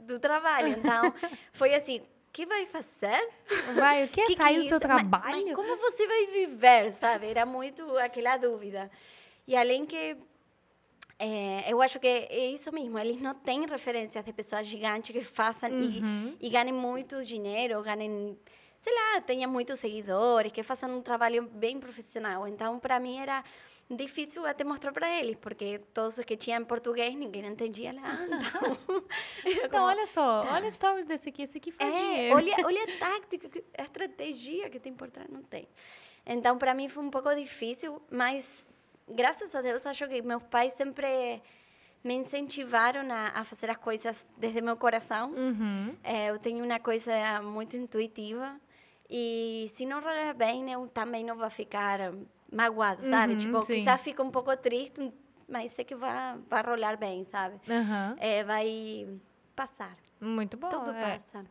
[0.00, 0.68] do trabalho.
[0.68, 1.02] Então,
[1.52, 3.28] foi assim, que vai fazer?
[3.74, 4.86] Vai, o que é Que sair é do seu isso?
[4.88, 5.46] Mas- trabalho?
[5.46, 7.26] Mas, como você vai viver, sabe?
[7.28, 8.90] Era muito aquela dúvida.
[9.46, 10.14] E além que
[11.18, 15.22] é, eu acho que é isso mesmo, eles não têm referências de pessoas gigantes que
[15.24, 16.36] façam Uhum.
[16.40, 18.38] e, e ganhem muito dinheiro, ganhem,
[18.78, 22.46] sei lá, tenham muitos seguidores, que façam um trabalho bem profissional.
[22.46, 23.42] Então, para mim era
[23.90, 28.18] difícil até mostrar para eles, porque todos os que tinham português ninguém entendia lá.
[29.44, 32.36] Então, Então, como- olha só, olha stories desse aqui, esse aqui faz é, dinheiro.
[32.36, 35.66] olha, olha a tática, a estratégia que tem por trás, não tem.
[36.26, 38.44] Então, para mim foi um pouco difícil, mas
[39.10, 41.42] graças a Deus acho que meus pais sempre
[42.02, 45.32] me incentivaram a, a fazer as coisas desde meu coração.
[45.32, 45.96] Uhum.
[46.02, 48.58] É, eu tenho uma coisa muito intuitiva
[49.10, 52.12] e se não rolar bem, eu também não vou ficar
[52.52, 53.32] magoada, sabe?
[53.34, 53.74] Uhum, tipo, sim.
[53.74, 55.12] quizás fique um pouco triste,
[55.48, 57.58] mas sei que vai, vai rolar bem, sabe?
[57.68, 58.16] Aham.
[58.18, 59.08] É, vai
[59.56, 59.96] passar.
[60.20, 60.68] Muito bom.
[60.68, 61.18] Tudo é.
[61.18, 61.44] passa.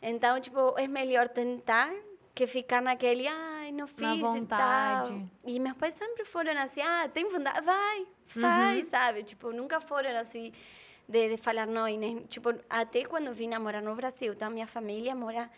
[0.00, 1.90] Então, tipo, é melhor tentar
[2.34, 4.32] que ficar naquele, ai, não fiz Na e tal.
[4.34, 5.26] vontade.
[5.44, 8.90] E meus pais sempre foram assim, ah, tem vontade, vai, faz, Uhum.
[8.90, 9.22] sabe?
[9.22, 10.52] Tipo, nunca foram assim
[11.08, 11.84] de, de falar não.
[11.84, 15.48] Nem, tipo, até quando vim a morar no Brasil, então minha família mora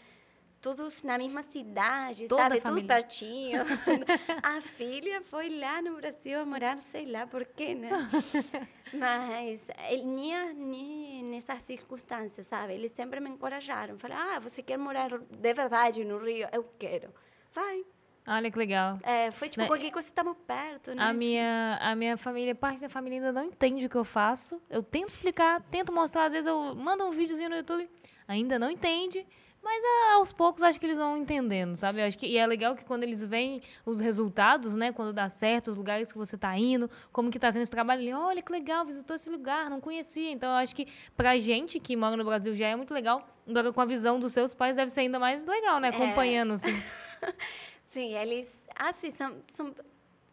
[0.61, 2.61] todos na mesma cidade, Toda sabe?
[2.61, 3.63] Tudo pertinho.
[4.43, 7.91] a filha foi lá no Brasil a morar, sei lá por quê, né?
[8.93, 12.75] Mas ele nem, nem nessas circunstâncias, sabe?
[12.75, 13.99] Eles sempre me encorajaram.
[13.99, 16.49] Falaram, ah, você quer morar de verdade no Rio?
[16.53, 17.13] Eu quero.
[17.53, 17.85] Vai,
[18.29, 18.99] Olha que legal.
[19.05, 21.03] É, foi tipo, Né, qualquer coisa estamos perto, né?
[21.03, 24.61] A minha, a minha família, parte da família ainda não entende o que eu faço.
[24.69, 27.89] Eu tento explicar, tento mostrar, às vezes eu mando um videozinho no YouTube,
[28.27, 29.25] ainda não entende.
[29.67, 32.01] Mas ah, aos poucos acho que eles vão entendendo, sabe?
[32.01, 34.93] Eu acho que, e é legal que quando eles veem os resultados, né?
[34.93, 38.01] Quando dá certo, os lugares que você tá indo, como que tá sendo esse trabalho,
[38.01, 40.31] ele, olha que legal, visitou esse lugar, não conhecia.
[40.31, 43.29] Então eu acho que pra gente que mora no Brasil já é muito legal.
[43.45, 45.89] Agora com a visão dos seus pais deve ser ainda mais legal, né?
[45.89, 46.81] Acompanhando, assim.
[47.91, 49.75] Sim, eles, assim, são, são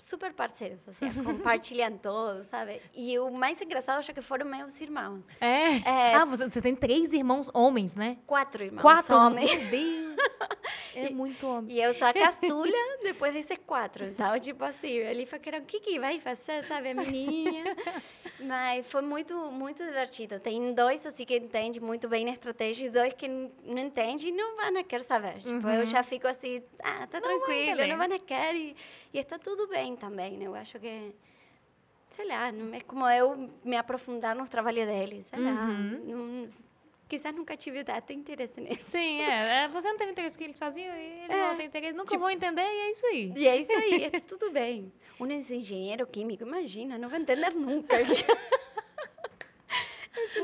[0.04, 2.82] super parceiros, assim, compartilham tudo, sabe?
[2.94, 5.24] E o mais engraçado, acho que foram meus irmãos.
[5.40, 5.78] É.
[5.78, 6.16] É.
[6.16, 8.18] Ah, você, você tem três irmãos homens, né?
[8.28, 9.50] Quatro irmãos Quatro homens.
[9.50, 10.03] Meu Deus.
[10.96, 11.76] É muito homem.
[11.76, 14.06] E eu sou a caçula depois desses quatro.
[14.06, 17.64] Então, tipo assim, ele falou que era o que, que vai fazer, sabe, a menininha.
[18.42, 20.40] Mas foi muito, muito divertido.
[20.40, 24.32] Tem dois, assim, que entendem muito bem a estratégia e dois que não entendem e
[24.32, 25.40] não vão querer saber.
[25.40, 27.88] Tipo, eu já fico assim, ah, tá tranquilo, entender.
[27.88, 28.76] não vão querer e,
[29.14, 30.46] e está tudo bem também, né?
[30.46, 31.16] Eu acho que,
[32.10, 35.52] sei lá, não é como eu me aprofundar nos trabalhos deles, sei lá.
[35.52, 36.50] Não,
[37.14, 38.82] quizás nunca tive tanto interesse nisso.
[38.86, 41.56] Sim, é, é, Você não teve interesse no que eles faziam e eles É, não
[41.56, 41.94] têm interesse.
[41.94, 43.34] Nunca tipo- vão entender e é isso aí.
[43.36, 44.92] E é isso aí, é tudo bem.
[45.20, 47.96] Um engenheiro químico, imagina, não vai entender nunca.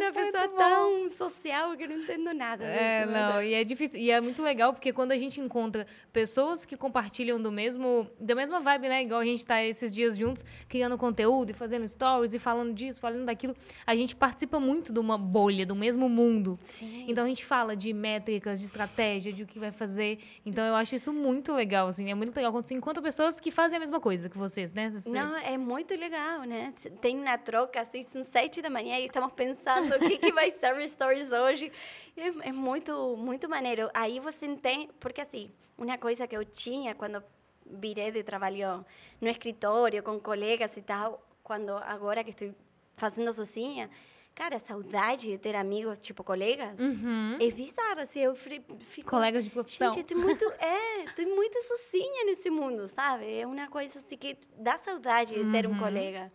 [0.10, 0.56] É uma pessoa bom.
[0.58, 2.64] tão social que eu não entendo nada.
[2.66, 4.00] É, não, e é difícil.
[4.00, 8.36] E é muito legal porque quando a gente encontra pessoas que compartilham do mesmo, da
[8.36, 9.02] mesma vibe, né?
[9.04, 13.00] Igual a gente tá esses dias juntos, criando conteúdo e fazendo stories e falando disso,
[13.00, 16.58] falando daquilo, a gente participa muito de uma bolha, do mesmo mundo.
[16.62, 17.06] Sim.
[17.08, 20.20] Então a gente fala de métricas, de estratégia, de o que vai fazer.
[20.46, 22.10] Então eu acho isso muito legal, assim.
[22.10, 24.90] É muito legal quando você encontra pessoas que fazem a mesma coisa que vocês, né?
[24.92, 26.74] Você- Não, é muito legal, né?
[27.02, 30.50] Tem uma troca, assim, são sete da manhã e estamos pensando o que, que vai
[30.52, 31.72] ser o Stories hoje.
[32.18, 33.90] É, é muito, muito maneiro.
[33.94, 37.24] Aí você entende, porque assim, uma coisa que eu tinha quando
[37.66, 38.86] virei de trabalho
[39.22, 42.54] no escritório, com colegas e tal, quando agora que estou
[42.98, 43.90] fazendo sozinha,
[44.36, 47.38] cara, a saudade de ter amigos, tipo, colegas, Uhum.
[47.40, 49.10] é bizarro, assim, eu fico...
[49.10, 49.92] Colegas de profissão.
[49.94, 53.40] Gente, eu tô muito, é, tô muito sozinha nesse mundo, sabe?
[53.40, 55.78] É uma coisa assim que dá saudade de ter um Uhum.
[55.80, 56.32] colega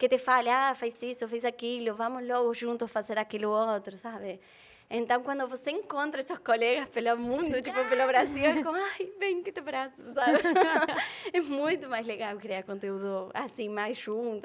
[0.00, 4.40] que te fale, ah, faz isso, faz aquilo, vamos logo juntos fazer aquilo outro, sabe?
[4.92, 9.40] Então, quando você encontra esses colegas pelo mundo, tipo, pelo Brasil, é como, ai, vem
[9.40, 10.40] que te abraço, sabe?
[11.32, 14.42] é muito mais legal criar conteúdo assim, mais junto.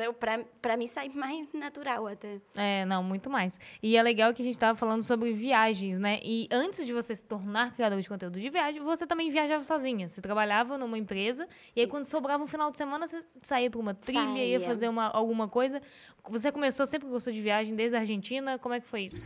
[0.62, 2.40] Pra mim, sai mais natural até.
[2.56, 3.60] É, não, muito mais.
[3.82, 6.20] E é legal que a gente tava falando sobre viagens, né?
[6.24, 10.08] E antes de você se tornar criador de conteúdo de viagem, você também viajava sozinha.
[10.08, 13.80] Você trabalhava numa empresa e aí quando sobrava um final de semana, você saía para
[13.80, 14.68] uma trilha, ia Saía.
[14.68, 15.82] fazer uma, alguma coisa.
[16.30, 18.60] Você começou, sempre gostou de viagem desde a Argentina?
[18.60, 19.24] Como é que foi isso?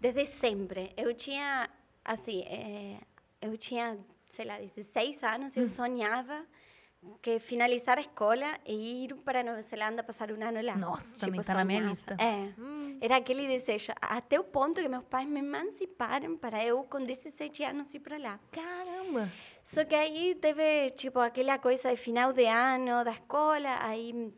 [0.00, 0.92] Desde sempre.
[0.96, 1.68] Eu tinha,
[2.04, 2.98] assim, eh,
[3.42, 3.98] eu tinha,
[4.34, 5.60] sei lá, 16 anos, Hum.
[5.62, 6.44] eu sonhava
[7.22, 10.76] que finalizar a escola e ir para Nova Zelândia passar um ano lá.
[10.76, 12.14] Nossa, também tá na minha lista.
[12.18, 12.52] É.
[12.60, 17.02] Hum, Era aquele desejo, até o ponto que meus pais me emanciparam para eu, com
[17.02, 18.38] 17 anos, ir para lá.
[18.52, 19.30] caramba!
[19.64, 24.30] Só que aí teve, tipo, aquela coisa de final de ano da escola, aí,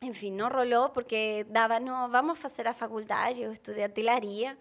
[0.00, 4.56] enfim, não rolou porque dava, não, vamos fazer a faculdade, eu estudei hotelaria.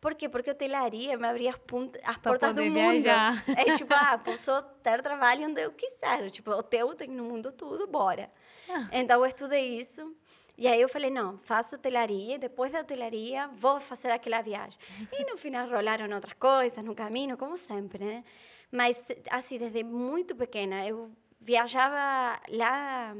[0.00, 0.28] Por quê?
[0.28, 1.56] Porque hotelaria me abria as,
[2.04, 3.02] as portas do mundo.
[3.02, 3.44] viajar.
[3.56, 6.30] É tipo, ah, posso ter trabalho onde eu quiser.
[6.30, 8.30] Tipo, hotel tem no mundo tudo, bora.
[8.68, 8.88] Ah.
[8.92, 10.14] Então, eu estudei isso.
[10.56, 14.78] E aí eu falei, não, faço hotelaria, depois da hotelaria vou fazer aquela viagem.
[15.12, 18.24] E no final rolaram outras coisas no caminho, como sempre, né?
[18.70, 23.14] Mas, assim, desde muito pequena, eu viajava lá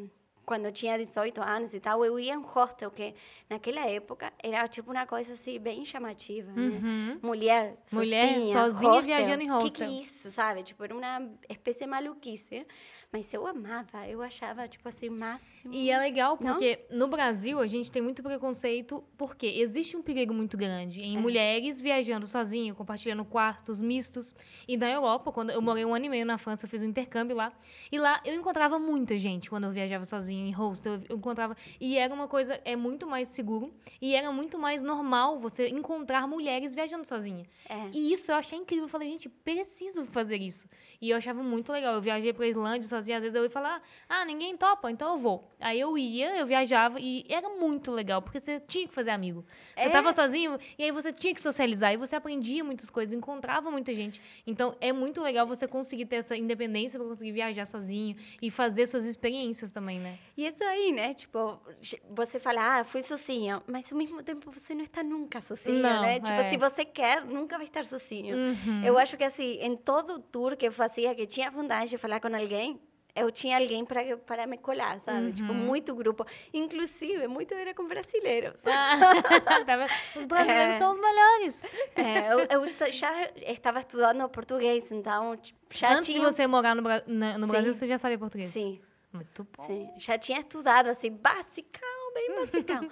[0.51, 3.15] quando eu tinha 18 anos e tal, eu ia em hostel, que
[3.49, 6.61] naquela época era tipo uma coisa assim bem chamativa, né?
[6.61, 7.19] Uhum.
[7.23, 9.17] Mulher, Mulher sozinha, sozinha hostel.
[9.17, 9.87] viajando em Que que hostel.
[9.87, 10.63] é isso, sabe?
[10.65, 12.67] Tipo, era uma espécie de maluquice.
[13.13, 15.75] Mas eu amava, eu achava, tipo assim, máximo.
[15.75, 16.53] E é legal Não?
[16.53, 21.17] porque no Brasil a gente tem muito preconceito porque existe um perigo muito grande em
[21.17, 21.21] É.
[21.21, 24.33] mulheres viajando sozinhas, compartilhando quartos mistos.
[24.69, 26.85] E na Europa, quando eu morei um ano e meio na França, eu fiz um
[26.87, 27.53] intercâmbio lá.
[27.91, 31.99] E lá eu encontrava muita gente quando eu viajava sozinha em hostel, eu encontrava e
[31.99, 36.77] era uma coisa é muito mais seguro e era muito mais normal você encontrar mulheres
[36.77, 37.45] viajando sozinha.
[37.69, 37.89] É.
[37.93, 38.85] E isso eu achei incrível.
[38.85, 40.69] Eu falei, gente, preciso fazer isso.
[41.03, 41.95] E eu achava muito legal.
[41.95, 43.00] Eu viajei pra Islândia sozinha.
[43.01, 45.51] Às vezes eu ia falar, ah, ninguém topa, então eu vou.
[45.61, 49.45] Aí eu ia, eu viajava e era muito legal, porque você tinha que fazer amigo.
[49.77, 49.91] Você É.
[49.91, 51.93] tava sozinho e aí você tinha que socializar.
[51.93, 54.21] E você aprendia muitas coisas, encontrava muita gente.
[54.47, 58.87] Então é muito legal você conseguir ter essa independência pra conseguir viajar sozinho e fazer
[58.87, 60.19] suas experiências também, né?
[60.37, 61.15] E isso aí, né?
[61.15, 61.59] Tipo,
[62.11, 66.03] você fala, ah, fui sozinho, mas ao mesmo tempo você não está nunca sozinho, Não,
[66.03, 66.21] né?
[66.21, 66.51] Tipo, é.
[66.51, 68.37] se você quer, nunca vai estar sozinho.
[68.37, 68.85] Uhum.
[68.85, 72.21] Eu acho que assim, em todo tour que eu fazia, que tinha vontade de falar
[72.21, 72.81] com alguém,
[73.15, 75.33] eu tinha alguém para para me colar, sabe?
[75.33, 75.59] Tipo, Uhum.
[75.59, 76.25] muito grupo.
[76.53, 78.63] Inclusive, muito era com brasileiros.
[78.67, 78.95] Ah?
[80.17, 80.79] Os brasileiros É.
[80.79, 81.63] são os melhores.
[81.97, 86.19] É, eu, eu já estava estudando português, então tipo, já Antes tinha...
[86.21, 87.47] de você morar no, no Sim.
[87.47, 88.51] Brasil, você já sabia português?
[88.51, 88.81] Sim,
[89.13, 89.65] Muito bom.
[89.65, 89.91] sim.
[89.99, 92.89] Já tinha estudado, assim, basicão, bem basicão.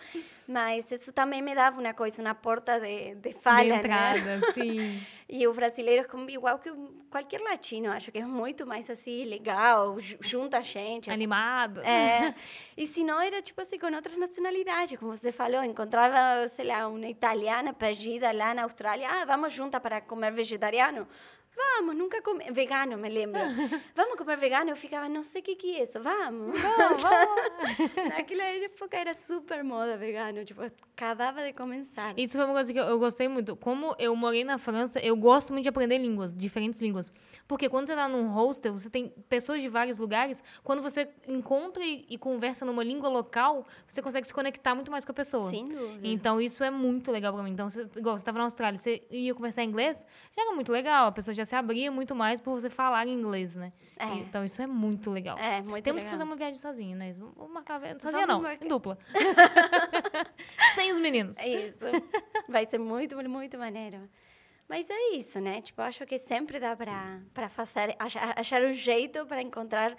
[0.46, 3.78] Mas isso também me dava uma coisa, uma porta de, de De falha, né?
[3.78, 5.00] entrada, sim.
[5.30, 6.70] E o brasileiro, como, igual que
[7.10, 11.10] qualquer latino, acho que é muito mais, assim, legal, ju- junta a gente.
[11.10, 11.82] Animado.
[11.82, 12.34] É,
[12.74, 16.88] e se não, era tipo assim, com outras nacionalidades, como você falou, encontrava, sei lá,
[16.88, 21.06] uma italiana perdida lá na Austrália, ah, vamos juntas para comer vegetariano?
[21.58, 23.40] Vamos, nunca comi, vegano, me lembro.
[23.96, 24.70] Vamos comer vegano?
[24.70, 26.56] Eu ficava, não sei o que que é isso, vamos.
[26.60, 27.94] Vamos, vamos.
[28.08, 32.14] Naquela época era super moda vegano, tipo, acabava de começar.
[32.16, 33.56] Isso foi uma coisa que eu, eu gostei muito.
[33.56, 37.12] Como eu morei na França, eu gosto muito de aprender línguas, diferentes línguas.
[37.48, 40.44] Porque quando você tá num hostel, você tem pessoas de vários lugares.
[40.62, 45.04] Quando você encontra e, e conversa numa língua local, você consegue se conectar muito mais
[45.04, 45.50] com a pessoa.
[45.50, 46.06] Sem dúvida.
[46.06, 47.50] Então, isso é muito legal pra mim.
[47.50, 50.04] Então, você, igual você estava na Austrália, você ia conversar inglês,
[50.36, 51.06] já era muito legal.
[51.06, 53.72] A pessoa já se abria muito mais por você falar inglês, né?
[53.98, 54.06] É.
[54.14, 55.38] Então, isso é muito legal.
[55.38, 56.10] É, muito Temos que legal.
[56.10, 57.12] fazer uma viagem sozinha, né?
[57.12, 58.00] Vamos marcar a viagem.
[58.00, 58.64] Sozinha Vamos não, marcar.
[58.64, 58.98] em dupla.
[60.74, 61.38] Sem os meninos.
[61.38, 61.78] É isso.
[62.48, 64.08] Vai ser muito, muito maneiro.
[64.68, 65.62] Mas é isso, né?
[65.62, 69.96] Tipo, acho que sempre dá para para fazer, achar, achar um jeito para encontrar.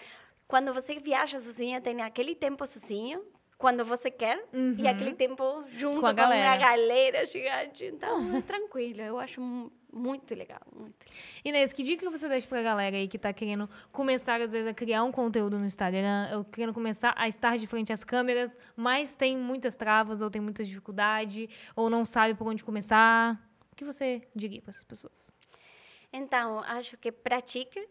[0.47, 3.23] Quando você viaja sozinho, tem aquele tempo sozinho,
[3.59, 4.87] quando você quer, e Uhum.
[4.89, 6.57] aquele tempo junto Com a com, uma galera.
[6.57, 7.85] galera gigante.
[7.85, 9.01] Então, é tranquilo.
[9.01, 10.61] Eu acho mu- muito legal.
[10.73, 10.95] Muito.
[11.43, 14.73] Inês, que dica você deixa pra galera aí que tá querendo começar, às vezes, a
[14.73, 19.13] criar um conteúdo no Instagram, ou querendo começar a estar de frente às câmeras, mas
[19.13, 23.37] tem muitas travas, ou tem muita dificuldade, ou não sabe por onde começar?
[23.73, 25.29] O que você diria para essas pessoas?
[26.13, 27.85] Então, acho que pratique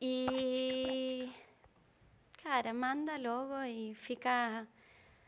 [0.00, 1.28] e.
[2.44, 4.68] Cara, manda logo e fica.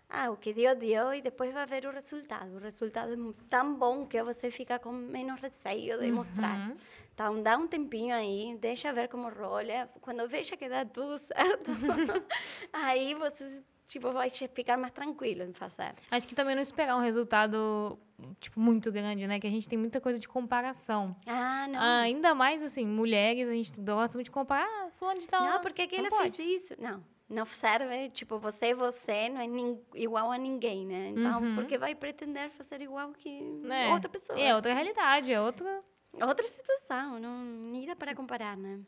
[0.09, 2.55] Ah, o que deu, deu, e depois vai ver o resultado.
[2.55, 6.71] O resultado é tão bom que você fica com menos receio de mostrar.
[6.71, 6.77] Uhum.
[7.13, 9.91] Então, dá um tempinho aí, deixa ver como rola.
[10.01, 11.71] Quando veja que dá tudo certo,
[12.73, 15.95] aí você tipo, vai ficar mais tranquilo em fazer.
[16.11, 17.99] Acho que também não esperar um resultado,
[18.41, 19.41] tipo, muito grande, né?
[19.41, 21.17] Que a gente tem muita coisa de comparação.
[21.27, 21.81] Ah, não.
[21.81, 24.67] Ah, ainda mais, assim, mulheres, a gente gosta muito de comparar.
[24.67, 25.43] Ah, fulano de tal.
[25.45, 26.33] Não, porque não pode.
[26.33, 26.75] fez isso.
[26.79, 28.11] Não, não serve.
[28.11, 31.09] Tipo, você é você, não é igual a ninguém, né?
[31.17, 31.55] Então, Uhum.
[31.57, 34.39] porque vai pretender fazer igual que É, outra pessoa.
[34.39, 35.83] É outra realidade, é outra...
[36.19, 38.81] Outra situação, não nem dá para comparar, né?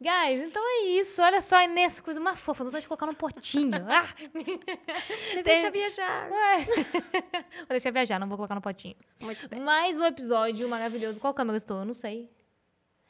[0.00, 1.22] Guys, então é isso.
[1.22, 2.64] Olha só, Inês, coisa mais fofa.
[2.64, 3.70] Não tá de colocar num potinho.
[3.88, 4.08] Ah!
[4.34, 6.28] Me deixa viajar.
[6.32, 6.64] Ué.
[7.58, 8.96] Vou deixar viajar, não vou colocar no potinho.
[9.20, 9.60] Muito bem.
[9.60, 11.20] Mais um episódio maravilhoso.
[11.20, 11.78] Qual câmera eu estou?
[11.78, 12.28] Eu não sei.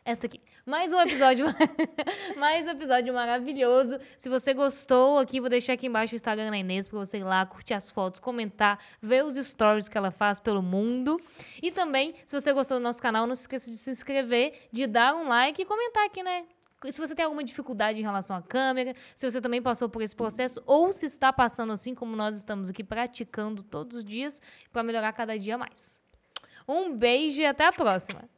[0.05, 0.41] Essa aqui.
[0.67, 1.47] Mais um episódio.
[2.37, 4.01] mais um episódio maravilhoso.
[4.19, 7.23] Se você gostou aqui, vou deixar aqui embaixo o Instagram da Inês pra você ir
[7.23, 11.21] lá, curtir as fotos, comentar, ver os stories que ela faz pelo mundo.
[11.63, 14.89] E também, se você gostou do nosso canal, não se esqueça de se inscrever, de
[14.89, 16.47] dar um like e comentar aqui, né?
[16.91, 20.17] Se você tem alguma dificuldade em relação à câmera, se você também passou por esse
[20.17, 24.83] processo, ou se está passando assim como nós estamos aqui praticando todos os dias para
[24.83, 26.03] melhorar cada dia mais.
[26.67, 28.29] Um beijo e até a próxima!